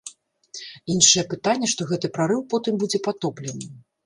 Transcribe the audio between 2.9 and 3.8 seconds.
патоплены.